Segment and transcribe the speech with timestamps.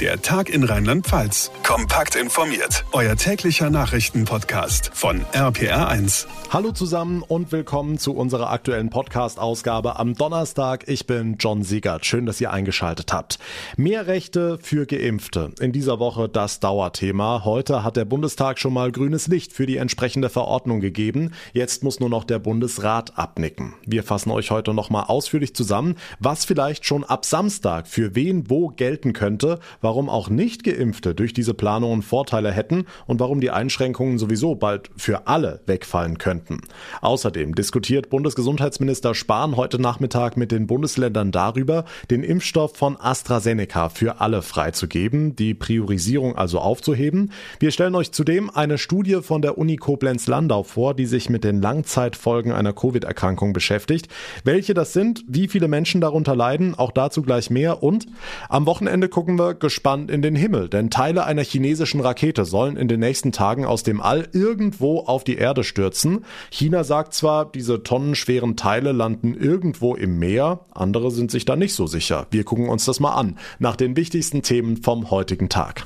[0.00, 1.52] Der Tag in Rheinland-Pfalz.
[1.62, 2.84] Kompakt informiert.
[2.90, 6.26] Euer täglicher Nachrichtenpodcast von RPR1.
[6.50, 10.88] Hallo zusammen und willkommen zu unserer aktuellen Podcast-Ausgabe am Donnerstag.
[10.88, 12.06] Ich bin John Siegert.
[12.06, 13.38] Schön, dass ihr eingeschaltet habt.
[13.76, 15.52] Mehr Rechte für Geimpfte.
[15.60, 17.44] In dieser Woche das Dauerthema.
[17.44, 21.32] Heute hat der Bundestag schon mal grünes Licht für die entsprechende Verordnung gegeben.
[21.52, 23.74] Jetzt muss nur noch der Bundesrat abnicken.
[23.86, 28.68] Wir fassen euch heute nochmal ausführlich zusammen, was vielleicht schon ab Samstag für wen wo
[28.68, 34.18] gelten könnte, warum auch nicht geimpfte durch diese Planungen Vorteile hätten und warum die Einschränkungen
[34.18, 36.62] sowieso bald für alle wegfallen könnten.
[37.02, 44.20] Außerdem diskutiert Bundesgesundheitsminister Spahn heute Nachmittag mit den Bundesländern darüber, den Impfstoff von AstraZeneca für
[44.20, 47.30] alle freizugeben, die Priorisierung also aufzuheben.
[47.60, 51.60] Wir stellen euch zudem eine Studie von der Uni Koblenz-Landau vor, die sich mit den
[51.60, 54.08] Langzeitfolgen einer Covid-Erkrankung beschäftigt.
[54.44, 58.06] Welche das sind, wie viele Menschen darunter leiden, auch dazu gleich mehr und
[58.48, 62.86] am Wochenende gucken wir gespannt in den Himmel, denn Teile einer chinesischen Rakete sollen in
[62.86, 66.24] den nächsten Tagen aus dem All irgendwo auf die Erde stürzen.
[66.48, 71.74] China sagt zwar, diese tonnenschweren Teile landen irgendwo im Meer, andere sind sich da nicht
[71.74, 72.28] so sicher.
[72.30, 75.84] Wir gucken uns das mal an, nach den wichtigsten Themen vom heutigen Tag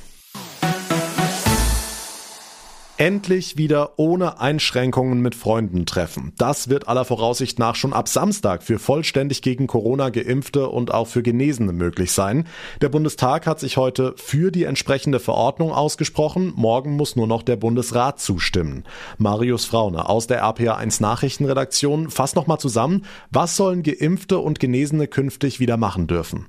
[2.98, 6.32] endlich wieder ohne Einschränkungen mit Freunden treffen.
[6.36, 11.06] Das wird aller Voraussicht nach schon ab Samstag für vollständig gegen Corona geimpfte und auch
[11.06, 12.46] für Genesene möglich sein.
[12.82, 16.52] Der Bundestag hat sich heute für die entsprechende Verordnung ausgesprochen.
[16.56, 18.84] Morgen muss nur noch der Bundesrat zustimmen.
[19.16, 25.60] Marius Fraune aus der RPA1 Nachrichtenredaktion fasst nochmal zusammen, was sollen Geimpfte und Genesene künftig
[25.60, 26.46] wieder machen dürfen?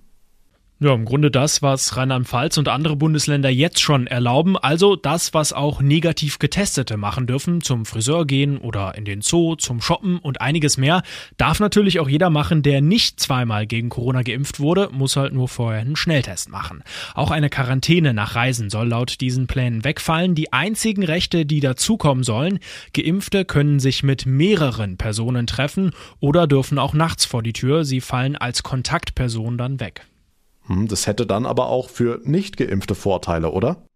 [0.82, 5.52] Ja, im Grunde das, was Rheinland-Pfalz und andere Bundesländer jetzt schon erlauben, also das, was
[5.52, 10.40] auch negativ Getestete machen dürfen, zum Friseur gehen oder in den Zoo, zum Shoppen und
[10.40, 11.04] einiges mehr,
[11.36, 15.50] darf natürlich auch jeder machen, der nicht zweimal gegen Corona geimpft wurde, muss halt nur
[15.50, 16.82] vorher einen Schnelltest machen.
[17.14, 20.34] Auch eine Quarantäne nach Reisen soll laut diesen Plänen wegfallen.
[20.34, 22.60] Die einzigen Rechte, die dazukommen sollen,
[22.94, 27.84] Geimpfte können sich mit mehreren Personen treffen oder dürfen auch nachts vor die Tür.
[27.84, 30.06] Sie fallen als Kontaktperson dann weg.
[30.70, 33.89] Hm, das hätte dann aber auch für nicht geimpfte Vorteile, oder?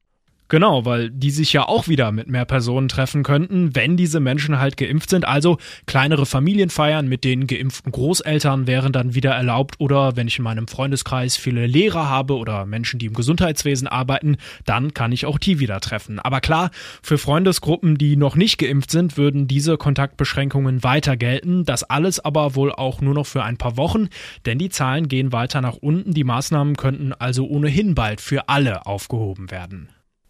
[0.50, 4.60] Genau, weil die sich ja auch wieder mit mehr Personen treffen könnten, wenn diese Menschen
[4.60, 5.26] halt geimpft sind.
[5.26, 9.76] Also kleinere Familienfeiern mit den geimpften Großeltern wären dann wieder erlaubt.
[9.80, 14.38] Oder wenn ich in meinem Freundeskreis viele Lehrer habe oder Menschen, die im Gesundheitswesen arbeiten,
[14.66, 16.20] dann kann ich auch die wieder treffen.
[16.20, 16.70] Aber klar,
[17.02, 21.66] für Freundesgruppen, die noch nicht geimpft sind, würden diese Kontaktbeschränkungen weiter gelten.
[21.66, 24.10] Das alles aber wohl auch nur noch für ein paar Wochen,
[24.46, 26.14] denn die Zahlen gehen weiter nach unten.
[26.14, 29.90] Die Maßnahmen könnten also ohnehin bald für alle aufgehoben werden.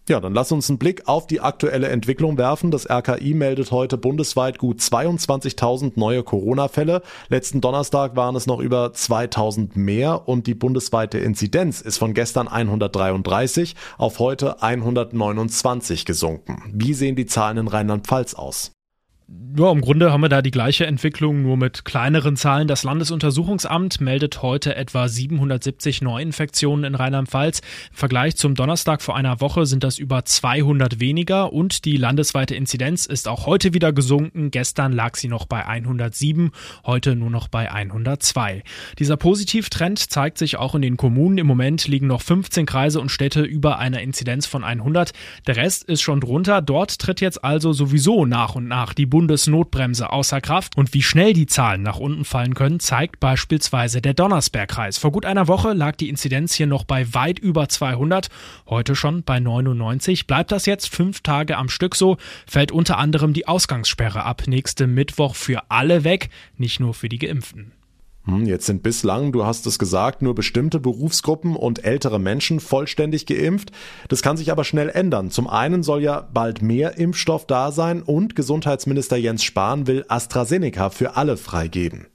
[0.10, 2.72] Ja, dann lass uns einen Blick auf die aktuelle Entwicklung werfen.
[2.72, 7.02] Das RKI meldet heute bundesweit gut 22.000 neue Corona-Fälle.
[7.30, 12.50] Letzten Donnerstag waren es noch über 2.000 mehr und die bundesweite Inzidenz ist von gestern
[12.50, 16.62] 133 auf heute 129 gesunken.
[16.74, 18.73] Wie sehen die Zahlen in Rheinland-Pfalz aus?
[19.56, 22.68] Ja, im Grunde haben wir da die gleiche Entwicklung, nur mit kleineren Zahlen.
[22.68, 27.60] Das Landesuntersuchungsamt meldet heute etwa 770 Neuinfektionen in Rheinland-Pfalz.
[27.92, 32.56] Im Vergleich zum Donnerstag vor einer Woche sind das über 200 weniger und die landesweite
[32.56, 34.52] Inzidenz ist auch heute wieder gesunken.
[34.52, 36.52] Gestern lag sie noch bei 107,
[36.86, 38.64] heute nur noch bei 102.
[39.00, 41.38] Dieser Positivtrend zeigt sich auch in den Kommunen.
[41.38, 45.12] Im Moment liegen noch 15 Kreise und Städte über einer Inzidenz von 100.
[45.48, 46.62] Der Rest ist schon drunter.
[46.62, 51.34] Dort tritt jetzt also sowieso nach und nach die Bundesnotbremse außer Kraft und wie schnell
[51.34, 54.98] die Zahlen nach unten fallen können, zeigt beispielsweise der Donnersbergkreis.
[54.98, 58.30] Vor gut einer Woche lag die Inzidenz hier noch bei weit über 200,
[58.68, 60.26] heute schon bei 99.
[60.26, 64.88] Bleibt das jetzt fünf Tage am Stück so, fällt unter anderem die Ausgangssperre ab nächste
[64.88, 67.72] Mittwoch für alle weg, nicht nur für die Geimpften.
[68.26, 73.26] Hm, jetzt sind bislang, du hast es gesagt, nur bestimmte Berufsgruppen und ältere Menschen vollständig
[73.26, 73.72] geimpft.
[74.08, 75.30] Das kann sich aber schnell ändern.
[75.30, 80.90] Zum einen soll ja bald mehr Impfstoff da sein und Gesundheitsminister Jens Spahn will AstraZeneca
[80.90, 82.08] für alle freigeben.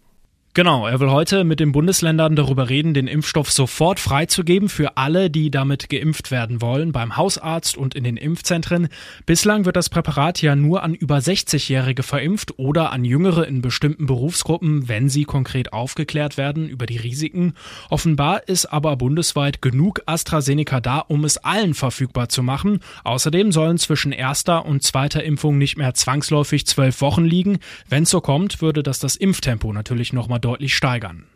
[0.59, 5.31] Genau, er will heute mit den Bundesländern darüber reden, den Impfstoff sofort freizugeben für alle,
[5.31, 8.89] die damit geimpft werden wollen, beim Hausarzt und in den Impfzentren.
[9.25, 14.07] Bislang wird das Präparat ja nur an über 60-Jährige verimpft oder an Jüngere in bestimmten
[14.07, 17.55] Berufsgruppen, wenn sie konkret aufgeklärt werden über die Risiken.
[17.89, 22.81] Offenbar ist aber bundesweit genug AstraZeneca da, um es allen verfügbar zu machen.
[23.05, 27.61] Außerdem sollen zwischen erster und zweiter Impfung nicht mehr zwangsläufig zwölf Wochen liegen.
[27.89, 31.27] Wenn es so kommt, würde das das Impftempo natürlich nochmal deutlich steigern.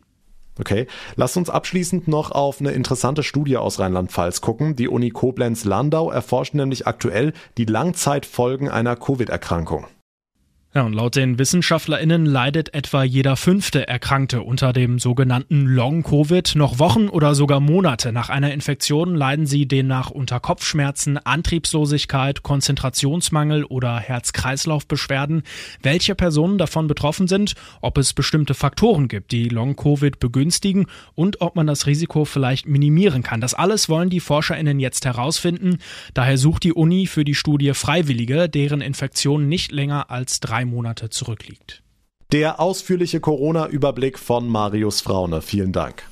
[0.59, 0.87] Okay,
[1.17, 4.77] lasst uns abschließend noch auf eine interessante Studie aus Rheinland-Pfalz gucken.
[4.77, 9.87] Die Uni Koblenz-Landau erforscht nämlich aktuell die Langzeitfolgen einer Covid-Erkrankung.
[10.75, 16.55] Ja, und laut den WissenschaftlerInnen leidet etwa jeder fünfte Erkrankte unter dem sogenannten Long-Covid.
[16.55, 23.65] Noch Wochen oder sogar Monate nach einer Infektion leiden sie demnach unter Kopfschmerzen, Antriebslosigkeit, Konzentrationsmangel
[23.65, 25.43] oder Herz-Kreislauf-Beschwerden.
[25.83, 27.53] Welche Personen davon betroffen sind,
[27.83, 33.23] ob es bestimmte Faktoren gibt, die Long-Covid begünstigen und ob man das Risiko vielleicht minimieren
[33.23, 33.43] kann.
[33.43, 35.81] Das alles wollen die ForscherInnen jetzt herausfinden.
[36.15, 40.65] Daher sucht die Uni für die Studie Freiwillige, deren Infektion nicht länger als drei drei
[40.65, 41.83] Monate zurückliegt.
[42.31, 45.43] Der ausführliche Corona-Überblick von Marius Fraune.
[45.43, 46.05] Vielen Dank.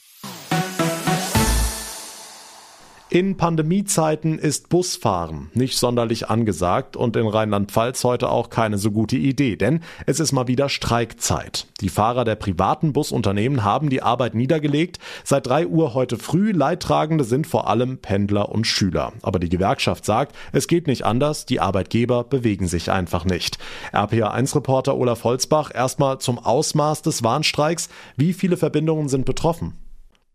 [3.12, 9.16] In Pandemiezeiten ist Busfahren nicht sonderlich angesagt und in Rheinland-Pfalz heute auch keine so gute
[9.16, 11.66] Idee, denn es ist mal wieder Streikzeit.
[11.80, 15.00] Die Fahrer der privaten Busunternehmen haben die Arbeit niedergelegt.
[15.24, 19.12] Seit drei Uhr heute früh Leidtragende sind vor allem Pendler und Schüler.
[19.22, 23.58] Aber die Gewerkschaft sagt, es geht nicht anders, die Arbeitgeber bewegen sich einfach nicht.
[23.92, 27.88] RPA1-Reporter Olaf Holzbach erstmal zum Ausmaß des Warnstreiks.
[28.16, 29.74] Wie viele Verbindungen sind betroffen?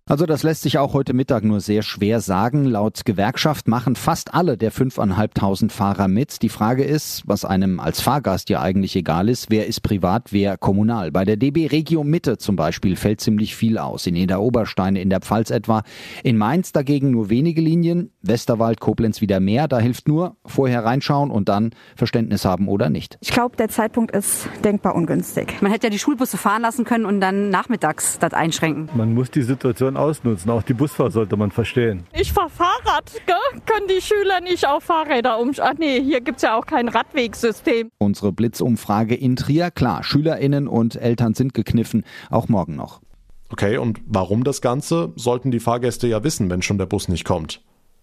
[0.07, 2.65] Also das lässt sich auch heute Mittag nur sehr schwer sagen.
[2.65, 6.43] Laut Gewerkschaft machen fast alle der 5.500 Fahrer mit.
[6.43, 10.57] Die Frage ist, was einem als Fahrgast ja eigentlich egal ist, wer ist privat, wer
[10.57, 11.11] kommunal.
[11.11, 14.05] Bei der DB Regio Mitte zum Beispiel fällt ziemlich viel aus.
[14.05, 15.81] In Eder Oberstein, in der Pfalz etwa.
[16.23, 18.11] In Mainz dagegen nur wenige Linien.
[18.21, 19.67] Westerwald, Koblenz wieder mehr.
[19.67, 23.17] Da hilft nur vorher reinschauen und dann Verständnis haben oder nicht.
[23.21, 25.63] Ich glaube, der Zeitpunkt ist denkbar ungünstig.
[25.63, 28.87] Man hätte ja die Schulbusse fahren lassen können und dann nachmittags das einschränken.
[28.93, 30.51] Man muss die Situation man ausnutzen.
[30.51, 32.05] Auch die Busfahrt sollte man verstehen.
[32.13, 33.11] Ich fahre Fahrrad.
[33.25, 33.61] Gell?
[33.65, 35.71] Können die Schüler nicht auf Fahrräder umsteigen?
[35.73, 37.89] Ach nee, hier gibt es ja auch kein Radwegsystem.
[37.97, 43.01] Unsere Blitzumfrage in Trier, klar, SchülerInnen und Eltern sind gekniffen, auch morgen noch.
[43.49, 45.13] Okay, und warum das Ganze?
[45.15, 47.61] Sollten die Fahrgäste ja wissen, wenn schon der Bus nicht kommt.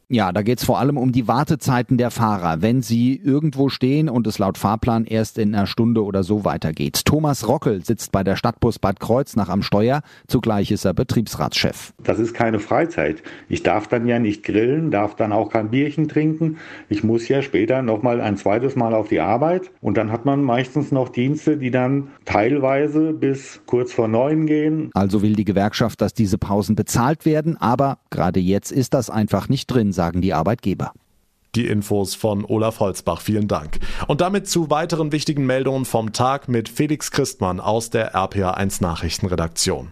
[0.09, 4.11] Ja, da geht es vor allem um die Wartezeiten der Fahrer, wenn sie irgendwo stehen
[4.11, 7.07] und es laut Fahrplan erst in einer Stunde oder so weitergeht.
[7.07, 11.95] Thomas Rockel sitzt bei der Stadtbus Bad Kreuznach am Steuer, zugleich ist er Betriebsratschef.
[12.03, 13.23] Das ist keine Freizeit.
[13.49, 16.59] Ich darf dann ja nicht grillen, darf dann auch kein Bierchen trinken.
[16.91, 20.43] Ich muss ja später nochmal ein zweites Mal auf die Arbeit und dann hat man
[20.43, 24.91] meistens noch Dienste, die dann teilweise bis kurz vor neun gehen.
[24.93, 29.49] Also will die Gewerkschaft, dass diese Pausen bezahlt werden, aber gerade jetzt ist das einfach
[29.49, 30.93] nicht drin, sagen die Arbeitgeber.
[31.55, 33.21] Die Infos von Olaf Holzbach.
[33.21, 33.79] Vielen Dank.
[34.09, 39.91] Und damit zu weiteren wichtigen Meldungen vom Tag mit Felix Christmann aus der RPA1 Nachrichtenredaktion.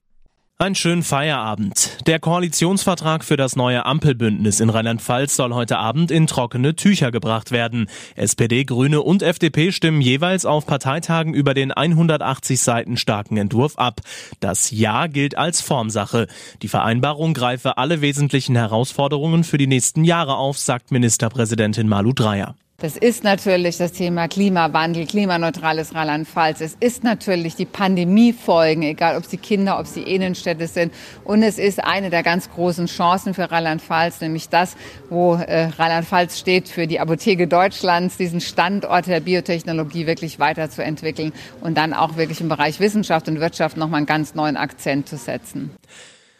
[0.60, 2.06] Einen schönen Feierabend.
[2.06, 7.50] Der Koalitionsvertrag für das neue Ampelbündnis in Rheinland-Pfalz soll heute Abend in trockene Tücher gebracht
[7.50, 7.88] werden.
[8.14, 14.02] SPD, Grüne und FDP stimmen jeweils auf Parteitagen über den 180 Seiten starken Entwurf ab.
[14.40, 16.26] Das Ja gilt als Formsache.
[16.60, 22.54] Die Vereinbarung greife alle wesentlichen Herausforderungen für die nächsten Jahre auf, sagt Ministerpräsidentin Malu Dreyer.
[22.80, 26.62] Das ist natürlich das Thema Klimawandel, klimaneutrales Rheinland-Pfalz.
[26.62, 30.94] Es ist natürlich die Pandemiefolgen, egal ob es die Kinder, ob es die Innenstädte sind.
[31.22, 34.76] Und es ist eine der ganz großen Chancen für Rheinland-Pfalz, nämlich das,
[35.10, 41.76] wo äh, Rheinland-Pfalz steht für die Apotheke Deutschlands, diesen Standort der Biotechnologie wirklich weiterzuentwickeln und
[41.76, 45.70] dann auch wirklich im Bereich Wissenschaft und Wirtschaft nochmal einen ganz neuen Akzent zu setzen.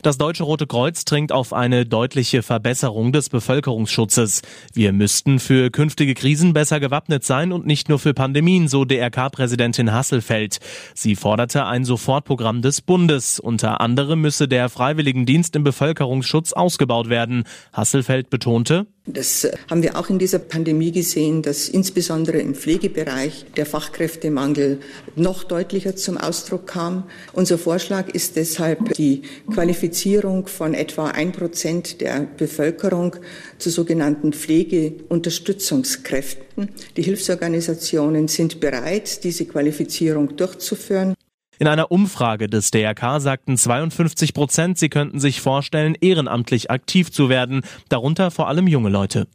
[0.02, 4.40] Das Deutsche Rote Kreuz dringt auf eine deutliche Verbesserung des Bevölkerungsschutzes.
[4.72, 9.92] Wir müssten für künftige Krisen besser gewappnet sein und nicht nur für Pandemien, so DRK-Präsidentin
[9.92, 10.58] Hasselfeld.
[10.94, 13.40] Sie forderte ein Sofortprogramm des Bundes.
[13.40, 17.44] Unter anderem müsse der Freiwilligendienst im Bevölkerungsschutz ausgebaut werden.
[17.74, 23.44] Hasselfeld betonte, das äh, haben wir auch in dieser Pandemie gesehen, dass insbesondere im Pflegebereich
[23.56, 24.78] der Fachkräftemangel
[25.16, 27.04] noch deutlicher zum Ausdruck kam.
[27.32, 29.20] Unser Vorschlag ist deshalb die
[29.52, 33.16] Qualifizierung von etwa ein Prozent der Bevölkerung
[33.58, 36.68] zu sogenannten Pflegeunterstützungskräften.
[36.96, 41.14] Die Hilfsorganisationen sind bereit, diese Qualifizierung durchzuführen.
[41.60, 47.28] In einer Umfrage des DRK sagten 52 Prozent, sie könnten sich vorstellen, ehrenamtlich aktiv zu
[47.28, 49.26] werden, darunter vor allem junge Leute.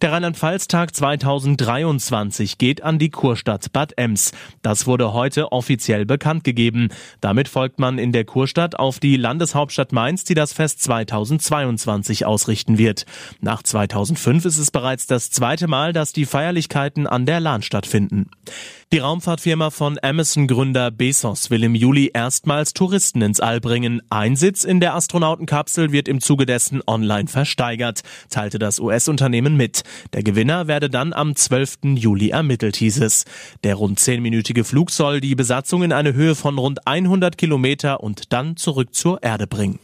[0.00, 4.30] Der Rheinland-Pfalz-Tag 2023 geht an die Kurstadt Bad Ems.
[4.62, 6.90] Das wurde heute offiziell bekannt gegeben.
[7.20, 12.78] Damit folgt man in der Kurstadt auf die Landeshauptstadt Mainz, die das Fest 2022 ausrichten
[12.78, 13.06] wird.
[13.40, 18.30] Nach 2005 ist es bereits das zweite Mal, dass die Feierlichkeiten an der Lahn stattfinden.
[18.90, 24.00] Die Raumfahrtfirma von Amazon-Gründer Bezos will im Juli erstmals Touristen ins All bringen.
[24.08, 28.00] Ein Sitz in der Astronautenkapsel wird im Zuge dessen online versteigert,
[28.30, 29.82] teilte das US-Unternehmen mit.
[30.12, 31.78] Der Gewinner werde dann am 12.
[31.94, 33.24] Juli ermittelt, hieß es.
[33.64, 38.32] Der rund zehnminütige Flug soll die Besatzung in eine Höhe von rund 100 Kilometer und
[38.32, 39.78] dann zurück zur Erde bringen.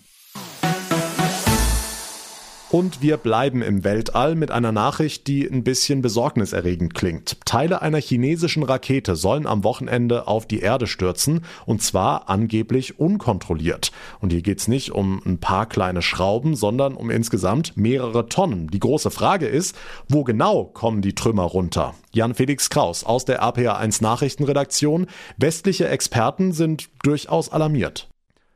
[2.74, 7.36] Und wir bleiben im Weltall mit einer Nachricht, die ein bisschen besorgniserregend klingt.
[7.44, 13.92] Teile einer chinesischen Rakete sollen am Wochenende auf die Erde stürzen und zwar angeblich unkontrolliert.
[14.20, 18.66] Und hier geht's nicht um ein paar kleine Schrauben, sondern um insgesamt mehrere Tonnen.
[18.66, 19.76] Die große Frage ist,
[20.08, 21.94] wo genau kommen die Trümmer runter?
[22.10, 25.06] Jan Felix Kraus aus der RPA1 Nachrichtenredaktion.
[25.36, 28.08] Westliche Experten sind durchaus alarmiert.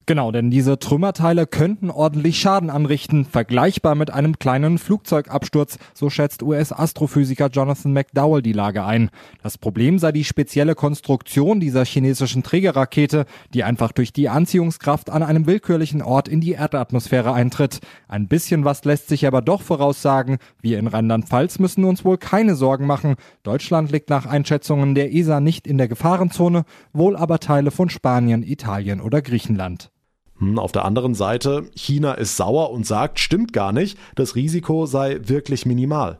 [0.08, 6.42] Genau, denn diese Trümmerteile könnten ordentlich Schaden anrichten, vergleichbar mit einem kleinen Flugzeugabsturz, so schätzt
[6.42, 9.10] US-Astrophysiker Jonathan McDowell die Lage ein.
[9.42, 15.22] Das Problem sei die spezielle Konstruktion dieser chinesischen Trägerrakete, die einfach durch die Anziehungskraft an
[15.22, 17.80] einem willkürlichen Ort in die Erdatmosphäre eintritt.
[18.08, 20.38] Ein bisschen was lässt sich aber doch voraussagen.
[20.62, 23.16] Wir in Rheinland-Pfalz müssen uns wohl keine Sorgen machen.
[23.42, 28.42] Deutschland liegt nach Einschätzungen der ESA nicht in der Gefahrenzone, wohl aber Teile von Spanien,
[28.42, 29.90] Italien oder Griechenland.
[30.38, 34.86] Hm, auf der anderen Seite, China ist sauer und sagt, stimmt gar nicht, das Risiko
[34.86, 36.18] sei wirklich minimal.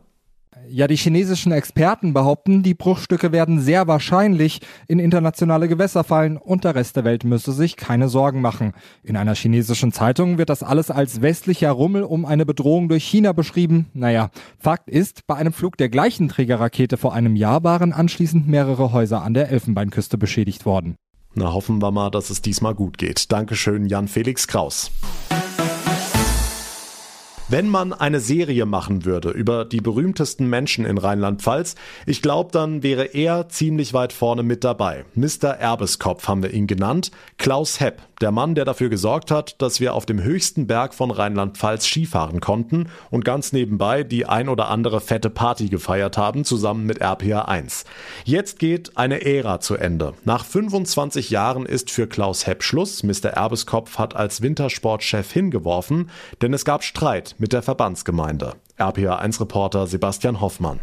[0.67, 6.63] Ja, die chinesischen Experten behaupten, die Bruchstücke werden sehr wahrscheinlich in internationale Gewässer fallen und
[6.63, 8.73] der Rest der Welt müsse sich keine Sorgen machen.
[9.03, 13.31] In einer chinesischen Zeitung wird das alles als westlicher Rummel um eine Bedrohung durch China
[13.31, 13.87] beschrieben.
[13.93, 18.91] Naja, Fakt ist, bei einem Flug der gleichen Trägerrakete vor einem Jahr waren anschließend mehrere
[18.91, 20.97] Häuser an der Elfenbeinküste beschädigt worden.
[21.39, 23.31] Na, hoffen wir mal, dass es diesmal gut geht.
[23.31, 24.91] Dankeschön, Jan Felix Kraus.
[27.51, 31.73] Wenn man eine Serie machen würde über die berühmtesten Menschen in Rheinland-Pfalz,
[32.05, 35.03] ich glaube, dann wäre er ziemlich weit vorne mit dabei.
[35.15, 35.55] Mr.
[35.57, 37.09] Erbeskopf haben wir ihn genannt.
[37.39, 41.09] Klaus Hepp, der Mann, der dafür gesorgt hat, dass wir auf dem höchsten Berg von
[41.09, 46.85] Rheinland-Pfalz Skifahren konnten und ganz nebenbei die ein oder andere fette Party gefeiert haben, zusammen
[46.85, 47.85] mit RPA 1.
[48.25, 50.13] Jetzt geht eine Ära zu Ende.
[50.23, 53.01] Nach 25 Jahren ist für Klaus Hepp Schluss.
[53.01, 53.29] Mr.
[53.29, 56.11] Erbeskopf hat als Wintersportchef hingeworfen,
[56.43, 58.53] denn es gab Streit mit der Verbandsgemeinde.
[58.77, 60.79] RPA1-Reporter Sebastian Hoffmann.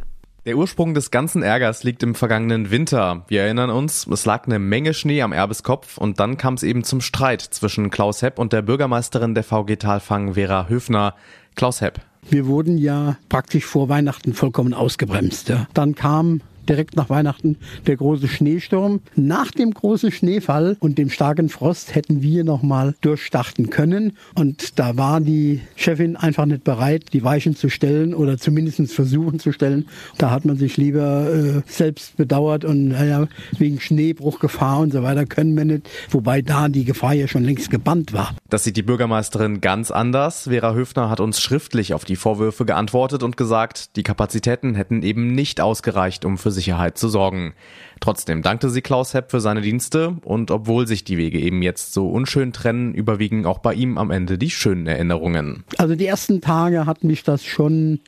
[0.47, 3.25] Der Ursprung des ganzen Ärgers liegt im vergangenen Winter.
[3.27, 6.85] Wir erinnern uns, es lag eine Menge Schnee am Erbeskopf und dann kam es eben
[6.85, 11.15] zum Streit zwischen Klaus Hepp und der Bürgermeisterin der VG Talfang Vera Höfner.
[11.57, 12.01] Klaus Hepp.
[12.31, 15.49] Wir wurden ja praktisch vor Weihnachten vollkommen ausgebremst.
[15.49, 15.67] Ja.
[15.75, 17.57] Dann kam direkt nach Weihnachten
[17.87, 19.01] der große Schneesturm.
[19.15, 24.17] Nach dem großen Schneefall und dem starken Frost hätten wir nochmal durchstarten können.
[24.35, 29.39] Und da war die Chefin einfach nicht bereit, die Weichen zu stellen oder zumindest versuchen
[29.39, 29.89] zu stellen.
[30.19, 35.27] Da hat man sich lieber äh, selbst bedauert und naja, wegen Schneebruchgefahr und so weiter
[35.27, 35.89] können wir nicht.
[36.11, 38.35] Wobei da die Gefahr ja schon längst gebannt war.
[38.49, 40.45] Das sieht die Bürgermeisterin ganz anders.
[40.45, 45.35] Vera Höfner hat uns schriftlich auf die Vorwürfe geantwortet und gesagt, die Kapazitäten hätten eben
[45.35, 47.55] nicht ausgereicht, um für Sicherheit zu sorgen.
[48.01, 51.93] Trotzdem dankte sie Klaus Hepp für seine Dienste und obwohl sich die Wege eben jetzt
[51.93, 55.65] so unschön trennen, überwiegen auch bei ihm am Ende die schönen Erinnerungen.
[55.79, 58.01] Also die ersten Tage hat mich das schon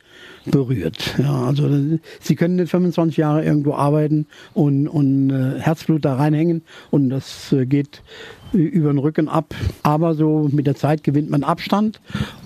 [0.45, 1.15] berührt.
[1.17, 1.69] Ja, also
[2.19, 7.51] sie können nicht 25 Jahre irgendwo arbeiten und, und äh, Herzblut da reinhängen und das
[7.51, 8.01] äh, geht
[8.53, 9.53] über den Rücken ab.
[9.83, 12.01] Aber so mit der Zeit gewinnt man Abstand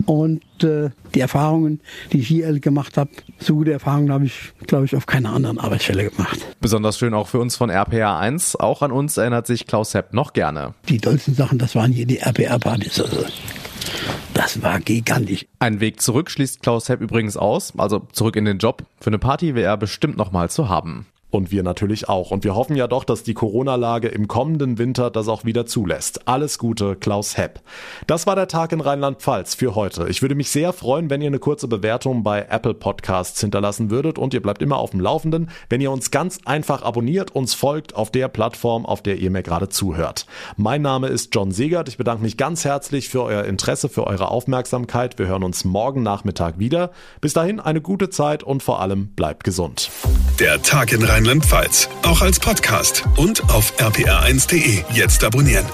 [0.05, 1.79] und äh, die Erfahrungen,
[2.11, 5.59] die ich hier gemacht habe, so gute Erfahrungen habe ich, glaube ich, auf keiner anderen
[5.59, 6.39] Arbeitsstelle gemacht.
[6.59, 8.57] Besonders schön auch für uns von RPA 1.
[8.57, 10.75] Auch an uns erinnert sich Klaus Hepp noch gerne.
[10.87, 13.01] Die tollsten Sachen, das waren hier die RPA-Partys.
[13.01, 13.25] Also
[14.35, 15.47] das war gigantisch.
[15.57, 18.83] Ein Weg zurück schließt Klaus Hepp übrigens aus, also zurück in den Job.
[18.99, 21.07] Für eine Party wäre er bestimmt nochmal zu haben.
[21.33, 22.29] Und wir natürlich auch.
[22.29, 26.27] Und wir hoffen ja doch, dass die Corona-Lage im kommenden Winter das auch wieder zulässt.
[26.27, 27.59] Alles Gute, Klaus Hepp.
[28.05, 30.07] Das war der Tag in Rheinland-Pfalz für heute.
[30.09, 34.19] Ich würde mich sehr freuen, wenn ihr eine kurze Bewertung bei Apple Podcasts hinterlassen würdet
[34.19, 37.95] und ihr bleibt immer auf dem Laufenden, wenn ihr uns ganz einfach abonniert, uns folgt
[37.95, 40.27] auf der Plattform, auf der ihr mir gerade zuhört.
[40.55, 41.89] Mein Name ist John Segert.
[41.89, 45.17] Ich bedanke mich ganz herzlich für euer Interesse, für eure Aufmerksamkeit.
[45.17, 46.91] Wir hören uns morgen Nachmittag wieder.
[47.21, 49.89] Bis dahin eine gute Zeit und vor allem bleibt gesund.
[50.39, 51.87] Der Tag in Rheinland Rheinland-Pfalz.
[52.01, 54.83] Auch als Podcast und auf rpr1.de.
[54.93, 55.65] Jetzt abonnieren.